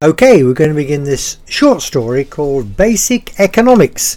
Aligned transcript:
Okay, 0.00 0.44
we're 0.44 0.54
going 0.54 0.70
to 0.70 0.76
begin 0.76 1.02
this 1.02 1.38
short 1.44 1.82
story 1.82 2.24
called 2.24 2.76
Basic 2.76 3.36
Economics. 3.40 4.16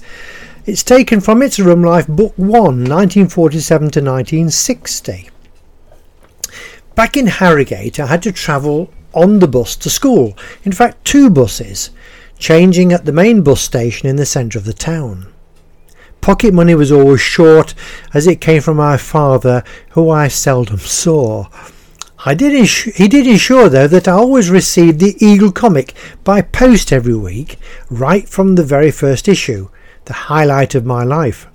It's 0.68 0.84
taken 0.84 1.20
from 1.20 1.42
It's 1.42 1.58
Room 1.60 1.82
Life, 1.82 2.06
Book 2.06 2.38
1, 2.38 2.52
1947 2.52 3.80
to 3.90 4.00
1960. 4.00 5.32
Back 6.94 7.18
in 7.18 7.26
Harrogate, 7.26 8.00
I 8.00 8.06
had 8.06 8.22
to 8.22 8.32
travel 8.32 8.94
on 9.16 9.40
the 9.40 9.48
bus 9.48 9.76
to 9.78 9.90
school. 9.90 10.38
In 10.64 10.72
fact, 10.72 11.04
two 11.04 11.32
buses, 11.32 11.90
changing 12.38 12.94
at 12.94 13.06
the 13.06 13.12
main 13.12 13.42
bus 13.42 13.62
station 13.62 14.08
in 14.08 14.18
the 14.18 14.26
centre 14.28 14.60
of 14.60 14.66
the 14.66 14.74
town. 14.74 15.34
Pocket 16.22 16.54
money 16.54 16.76
was 16.76 16.92
always 16.92 17.22
short, 17.22 17.74
as 18.14 18.28
it 18.28 18.40
came 18.40 18.62
from 18.62 18.78
my 18.78 18.98
father, 18.98 19.64
who 19.94 20.12
I 20.12 20.28
seldom 20.28 20.78
saw. 20.78 21.48
I 22.24 22.36
did 22.36 22.54
he 22.68 23.08
did 23.08 23.26
ensure, 23.26 23.68
though, 23.68 23.88
that 23.88 24.08
I 24.08 24.12
always 24.12 24.52
received 24.52 25.00
the 25.00 25.16
Eagle 25.26 25.52
comic 25.52 25.96
by 26.24 26.44
post 26.44 26.94
every 26.94 27.16
week, 27.16 27.58
right 27.90 28.30
from 28.30 28.54
the 28.54 28.64
very 28.64 28.92
first 28.92 29.28
issue, 29.28 29.70
the 30.06 30.14
highlight 30.14 30.76
of 30.76 30.86
my 30.86 31.04
life. 31.04 31.48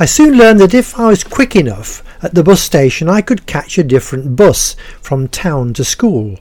I 0.00 0.04
soon 0.04 0.36
learned 0.36 0.58
that 0.58 0.74
if 0.74 0.98
I 0.98 1.06
was 1.10 1.22
quick 1.22 1.54
enough 1.54 2.02
at 2.24 2.34
the 2.34 2.42
bus 2.42 2.60
station, 2.60 3.08
I 3.08 3.20
could 3.20 3.46
catch 3.46 3.78
a 3.78 3.84
different 3.84 4.34
bus 4.34 4.74
from 5.00 5.28
town 5.28 5.74
to 5.74 5.84
school. 5.84 6.38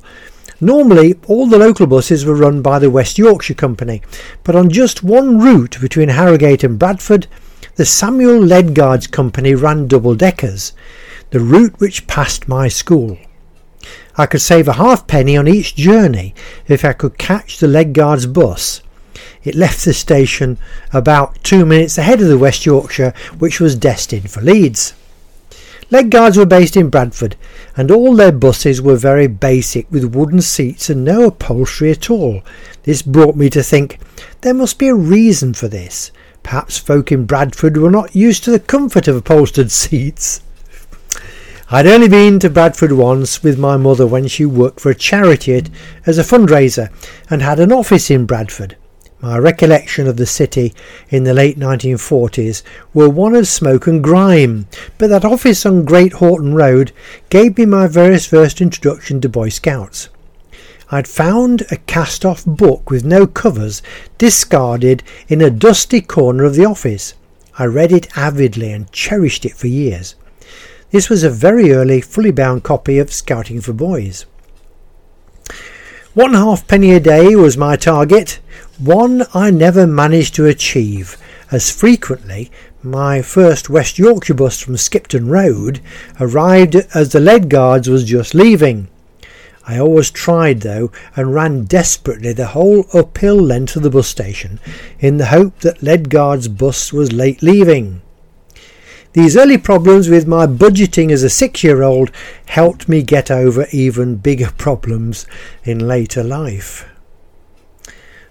Normally, 0.59 1.13
all 1.27 1.45
the 1.45 1.59
local 1.59 1.85
buses 1.85 2.25
were 2.25 2.33
run 2.33 2.63
by 2.63 2.79
the 2.79 2.89
West 2.89 3.19
Yorkshire 3.19 3.53
Company, 3.53 4.01
but 4.43 4.55
on 4.55 4.71
just 4.71 5.03
one 5.03 5.37
route 5.37 5.77
between 5.79 6.09
Harrogate 6.09 6.63
and 6.63 6.79
Bradford, 6.79 7.27
the 7.75 7.85
Samuel 7.85 8.39
Ledgards 8.39 9.05
Company 9.05 9.53
ran 9.53 9.87
double 9.87 10.15
deckers 10.15 10.73
the 11.31 11.39
route 11.39 11.79
which 11.79 12.07
passed 12.07 12.47
my 12.47 12.67
school. 12.67 13.17
I 14.15 14.25
could 14.25 14.41
save 14.41 14.67
a 14.67 14.73
halfpenny 14.73 15.35
on 15.35 15.47
each 15.47 15.75
journey 15.75 16.35
if 16.67 16.85
I 16.85 16.93
could 16.93 17.17
catch 17.17 17.57
the 17.57 17.67
Ledgards 17.67 18.27
bus. 18.27 18.81
It 19.43 19.55
left 19.55 19.83
the 19.83 19.93
station 19.93 20.57
about 20.93 21.43
two 21.43 21.65
minutes 21.65 21.97
ahead 21.97 22.21
of 22.21 22.27
the 22.27 22.37
West 22.37 22.65
Yorkshire, 22.65 23.13
which 23.39 23.59
was 23.59 23.75
destined 23.75 24.29
for 24.29 24.41
Leeds. 24.41 24.93
Ledgards 25.89 26.37
were 26.37 26.45
based 26.45 26.77
in 26.77 26.89
Bradford, 26.89 27.35
and 27.75 27.91
all 27.91 28.15
their 28.15 28.31
buses 28.31 28.81
were 28.81 28.95
very 28.95 29.27
basic 29.27 29.91
with 29.91 30.15
wooden 30.15 30.41
seats 30.41 30.89
and 30.89 31.03
no 31.03 31.25
upholstery 31.25 31.91
at 31.91 32.09
all. 32.09 32.43
This 32.83 33.01
brought 33.01 33.35
me 33.35 33.49
to 33.49 33.63
think 33.63 33.99
there 34.41 34.53
must 34.53 34.77
be 34.77 34.87
a 34.87 34.95
reason 34.95 35.53
for 35.53 35.67
this. 35.67 36.11
Perhaps 36.43 36.77
folk 36.77 37.11
in 37.11 37.25
Bradford 37.25 37.77
were 37.77 37.91
not 37.91 38.15
used 38.15 38.43
to 38.43 38.51
the 38.51 38.59
comfort 38.59 39.07
of 39.07 39.15
upholstered 39.15 39.71
seats. 39.81 40.41
I'd 41.73 41.87
only 41.87 42.09
been 42.09 42.37
to 42.39 42.49
Bradford 42.49 42.91
once 42.91 43.43
with 43.43 43.57
my 43.57 43.77
mother 43.77 44.05
when 44.05 44.27
she 44.27 44.45
worked 44.45 44.81
for 44.81 44.89
a 44.89 44.95
charity 44.95 45.63
as 46.05 46.17
a 46.17 46.21
fundraiser 46.21 46.91
and 47.29 47.41
had 47.41 47.61
an 47.61 47.71
office 47.71 48.11
in 48.11 48.25
Bradford. 48.25 48.75
My 49.21 49.37
recollection 49.37 50.05
of 50.05 50.17
the 50.17 50.25
city 50.25 50.73
in 51.11 51.23
the 51.23 51.33
late 51.33 51.57
1940s 51.57 52.61
were 52.93 53.07
one 53.07 53.35
of 53.35 53.47
smoke 53.47 53.87
and 53.87 54.03
grime, 54.03 54.67
but 54.97 55.07
that 55.11 55.23
office 55.23 55.65
on 55.65 55.85
Great 55.85 56.11
Horton 56.11 56.55
Road 56.55 56.91
gave 57.29 57.57
me 57.57 57.65
my 57.65 57.87
very 57.87 58.19
first 58.19 58.59
introduction 58.59 59.21
to 59.21 59.29
Boy 59.29 59.47
Scouts. 59.47 60.09
I'd 60.89 61.07
found 61.07 61.63
a 61.71 61.77
cast 61.77 62.25
off 62.25 62.43
book 62.43 62.89
with 62.89 63.05
no 63.05 63.25
covers 63.25 63.81
discarded 64.17 65.03
in 65.29 65.39
a 65.39 65.49
dusty 65.49 66.01
corner 66.01 66.43
of 66.43 66.55
the 66.55 66.65
office. 66.65 67.13
I 67.57 67.63
read 67.63 67.93
it 67.93 68.09
avidly 68.17 68.73
and 68.73 68.91
cherished 68.91 69.45
it 69.45 69.55
for 69.55 69.67
years. 69.67 70.15
This 70.91 71.09
was 71.09 71.23
a 71.23 71.29
very 71.29 71.71
early, 71.71 72.01
fully 72.01 72.31
bound 72.31 72.63
copy 72.63 72.99
of 72.99 73.13
Scouting 73.13 73.61
for 73.61 73.71
Boys. 73.71 74.25
One 76.13 76.33
halfpenny 76.33 76.91
a 76.91 76.99
day 76.99 77.33
was 77.33 77.55
my 77.55 77.77
target, 77.77 78.41
one 78.77 79.23
I 79.33 79.51
never 79.51 79.87
managed 79.87 80.35
to 80.35 80.47
achieve, 80.47 81.15
as 81.49 81.71
frequently 81.71 82.51
my 82.83 83.21
first 83.21 83.69
West 83.69 83.97
Yorkshire 83.97 84.33
bus 84.33 84.59
from 84.59 84.75
Skipton 84.75 85.29
Road 85.29 85.79
arrived 86.19 86.75
as 86.93 87.13
the 87.13 87.21
Ledgards 87.21 87.87
was 87.87 88.03
just 88.03 88.35
leaving. 88.35 88.89
I 89.65 89.79
always 89.79 90.11
tried 90.11 90.59
though 90.59 90.91
and 91.15 91.33
ran 91.33 91.63
desperately 91.63 92.33
the 92.33 92.47
whole 92.47 92.85
uphill 92.93 93.39
length 93.39 93.77
of 93.77 93.83
the 93.83 93.89
bus 93.89 94.09
station 94.09 94.59
in 94.99 95.15
the 95.15 95.27
hope 95.27 95.59
that 95.59 95.81
Ledgard's 95.81 96.49
bus 96.49 96.91
was 96.91 97.13
late 97.13 97.41
leaving. 97.41 98.01
These 99.13 99.35
early 99.35 99.57
problems 99.57 100.07
with 100.07 100.25
my 100.25 100.47
budgeting 100.47 101.11
as 101.11 101.21
a 101.21 101.29
six 101.29 101.65
year 101.65 101.83
old 101.83 102.11
helped 102.45 102.87
me 102.87 103.03
get 103.03 103.29
over 103.29 103.67
even 103.71 104.15
bigger 104.15 104.51
problems 104.57 105.25
in 105.65 105.85
later 105.85 106.23
life. 106.23 106.87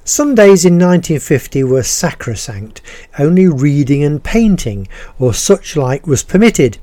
Sundays 0.04 0.64
in 0.64 0.78
1950 0.78 1.64
were 1.64 1.82
sacrosanct. 1.82 2.80
Only 3.18 3.46
reading 3.46 4.02
and 4.02 4.24
painting 4.24 4.88
or 5.18 5.34
such 5.34 5.76
like 5.76 6.06
was 6.06 6.24
permitted. 6.24 6.78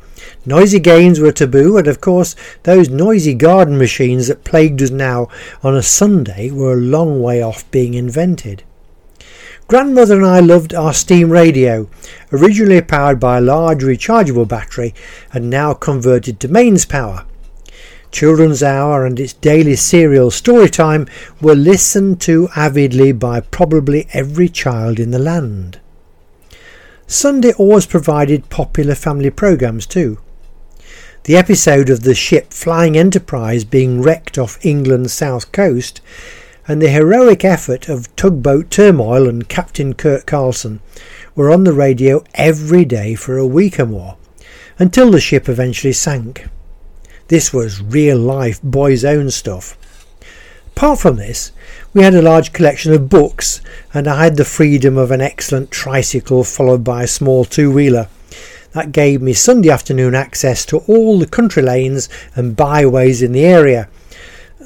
Noisy 0.46 0.80
games 0.80 1.20
were 1.20 1.32
taboo, 1.32 1.78
and 1.78 1.88
of 1.88 2.00
course, 2.00 2.36
those 2.64 2.90
noisy 2.90 3.34
garden 3.34 3.80
machines 3.80 4.28
that 4.28 4.44
plagued 4.44 4.82
us 4.84 4.92
now 4.92 5.28
on 5.64 5.76
a 5.76 5.82
Sunday 5.82 6.52
were 6.52 6.74
a 6.74 6.78
long 6.78 7.20
way 7.22 7.42
off 7.42 7.70
being 7.72 7.96
invented. 7.96 8.64
Grandmother 9.68 10.16
and 10.16 10.26
I 10.26 10.40
loved 10.40 10.74
our 10.74 10.94
steam 10.94 11.30
radio, 11.30 11.90
originally 12.32 12.80
powered 12.80 13.20
by 13.20 13.38
a 13.38 13.42
large 13.42 13.84
rechargeable 13.84 14.48
battery 14.48 14.96
and 15.34 15.50
now 15.50 15.74
converted 15.74 16.40
to 16.40 16.48
mains 16.48 16.86
power. 16.86 17.26
Children's 18.10 18.64
Hour 18.64 19.06
and 19.06 19.20
its 19.20 19.34
daily 19.34 19.76
serial 19.76 20.32
story 20.32 20.70
time 20.70 21.06
were 21.42 21.54
listened 21.54 22.22
to 22.22 22.48
avidly 22.56 23.12
by 23.12 23.42
probably 23.42 24.08
every 24.14 24.48
child 24.48 25.02
in 25.02 25.12
the 25.12 25.20
land. 25.20 25.82
Sunday 27.06 27.52
always 27.54 27.86
provided 27.86 28.50
popular 28.50 28.96
family 28.96 29.30
programs 29.30 29.86
too. 29.86 30.18
The 31.26 31.36
episode 31.36 31.90
of 31.90 32.04
the 32.04 32.16
ship 32.16 32.54
Flying 32.54 32.98
Enterprise 32.98 33.66
being 33.66 34.02
wrecked 34.02 34.38
off 34.38 34.66
England's 34.66 35.12
south 35.12 35.52
coast 35.52 36.00
and 36.68 36.82
the 36.82 36.90
heroic 36.90 37.46
effort 37.46 37.88
of 37.88 38.14
tugboat 38.16 38.70
Turmoil 38.70 39.28
and 39.30 39.48
Captain 39.48 39.94
Kurt 39.94 40.26
Carlsen 40.26 40.82
were 41.34 41.50
on 41.50 41.64
the 41.64 41.74
radio 41.74 42.24
every 42.34 42.84
day 42.84 43.16
for 43.16 43.38
a 43.38 43.48
week 43.48 43.80
or 43.80 43.86
more, 43.86 44.18
until 44.78 45.12
the 45.12 45.22
ship 45.22 45.48
eventually 45.48 45.94
sank. 45.94 46.48
This 47.30 47.54
was 47.54 47.82
real 47.82 48.18
life 48.18 48.62
boys' 48.62 49.06
own 49.06 49.32
stuff. 49.32 49.78
Apart 50.76 51.00
from 51.00 51.16
this, 51.16 51.52
we 51.94 52.04
had 52.04 52.14
a 52.14 52.22
large 52.22 52.54
collection 52.54 52.94
of 52.94 53.10
books, 53.10 53.62
and 53.94 54.08
I 54.08 54.24
had 54.24 54.36
the 54.36 54.46
freedom 54.46 54.98
of 54.98 55.10
an 55.10 55.22
excellent 55.22 55.72
tricycle 55.72 56.44
followed 56.44 56.84
by 56.84 57.04
a 57.04 57.08
small 57.08 57.46
two 57.46 57.72
wheeler. 57.72 58.10
That 58.74 58.92
gave 58.92 59.22
me 59.22 59.34
Sunday 59.34 59.70
afternoon 59.70 60.14
access 60.14 60.66
to 60.68 60.80
all 60.80 61.18
the 61.18 61.26
country 61.26 61.64
lanes 61.64 62.10
and 62.36 62.56
byways 62.56 63.22
in 63.22 63.32
the 63.32 63.46
area, 63.46 63.90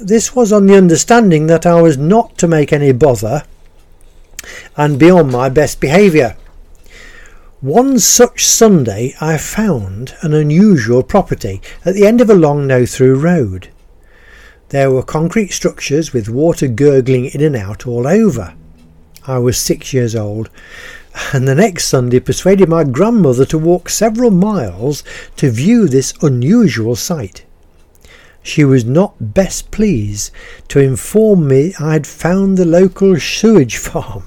this 0.06 0.34
was 0.34 0.52
on 0.52 0.66
the 0.66 0.76
understanding 0.76 1.46
that 1.46 1.64
I 1.64 1.80
was 1.80 1.96
not 1.96 2.36
to 2.38 2.48
make 2.48 2.72
any 2.72 2.92
bother 2.92 3.44
and 4.76 4.98
be 4.98 5.10
on 5.10 5.30
my 5.30 5.48
best 5.48 5.80
behaviour. 5.80 6.36
One 7.60 7.98
such 8.00 8.44
Sunday 8.44 9.14
I 9.20 9.38
found 9.38 10.14
an 10.22 10.34
unusual 10.34 11.02
property 11.02 11.62
at 11.84 11.94
the 11.94 12.06
end 12.06 12.20
of 12.20 12.28
a 12.28 12.34
long 12.34 12.66
no 12.66 12.84
through 12.84 13.20
road. 13.20 13.68
There 14.70 14.90
were 14.90 15.02
concrete 15.02 15.52
structures 15.52 16.12
with 16.12 16.28
water 16.28 16.66
gurgling 16.66 17.26
in 17.26 17.40
and 17.40 17.54
out 17.54 17.86
all 17.86 18.08
over. 18.08 18.54
I 19.26 19.38
was 19.38 19.56
six 19.56 19.92
years 19.92 20.16
old, 20.16 20.50
and 21.32 21.46
the 21.46 21.54
next 21.54 21.86
Sunday 21.86 22.18
persuaded 22.18 22.68
my 22.68 22.82
grandmother 22.82 23.44
to 23.46 23.58
walk 23.58 23.88
several 23.88 24.32
miles 24.32 25.04
to 25.36 25.50
view 25.50 25.86
this 25.86 26.14
unusual 26.22 26.96
sight 26.96 27.44
she 28.42 28.64
was 28.64 28.84
not 28.84 29.34
best 29.34 29.70
pleased 29.70 30.30
to 30.68 30.80
inform 30.80 31.46
me 31.48 31.74
I'd 31.78 32.06
found 32.06 32.58
the 32.58 32.64
local 32.64 33.18
sewage 33.18 33.76
farm. 33.78 34.24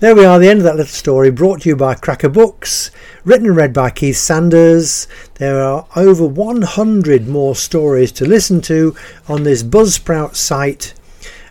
There 0.00 0.14
we 0.14 0.24
are, 0.24 0.38
the 0.38 0.48
end 0.48 0.60
of 0.60 0.64
that 0.64 0.76
little 0.76 0.92
story, 0.92 1.30
brought 1.30 1.62
to 1.62 1.68
you 1.68 1.74
by 1.74 1.94
Cracker 1.94 2.28
Books, 2.28 2.92
written 3.24 3.46
and 3.46 3.56
read 3.56 3.72
by 3.72 3.90
Keith 3.90 4.16
Sanders. 4.16 5.08
There 5.34 5.60
are 5.60 5.88
over 5.96 6.24
100 6.24 7.26
more 7.26 7.56
stories 7.56 8.12
to 8.12 8.24
listen 8.24 8.60
to 8.62 8.94
on 9.26 9.42
this 9.42 9.64
Buzzsprout 9.64 10.36
site. 10.36 10.94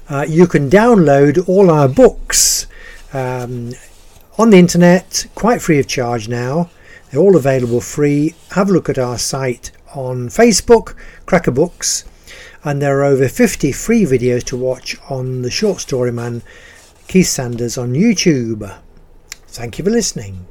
Uh, 0.07 0.25
you 0.29 0.47
can 0.47 0.69
download 0.69 1.47
all 1.49 1.69
our 1.69 1.89
books 1.89 2.67
um, 3.11 3.73
on 4.37 4.51
the 4.51 4.59
internet, 4.59 5.25
quite 5.35 5.61
free 5.61 5.79
of 5.79 5.87
charge 5.87 6.29
now. 6.29 6.69
They're 7.11 7.19
all 7.19 7.35
available 7.35 7.81
free. 7.81 8.33
Have 8.51 8.69
a 8.69 8.73
look 8.73 8.87
at 8.87 8.97
our 8.97 9.17
site 9.17 9.71
on 9.93 10.29
Facebook, 10.29 10.95
Cracker 11.25 11.51
Books, 11.51 12.05
and 12.63 12.81
there 12.81 12.99
are 12.99 13.03
over 13.03 13.27
50 13.27 13.71
free 13.71 14.03
videos 14.03 14.43
to 14.45 14.57
watch 14.57 14.97
on 15.09 15.41
the 15.41 15.51
short 15.51 15.79
story 15.79 16.11
man 16.11 16.43
Keith 17.07 17.27
Sanders 17.27 17.77
on 17.77 17.93
YouTube. 17.93 18.77
Thank 19.47 19.77
you 19.77 19.85
for 19.85 19.91
listening. 19.91 20.47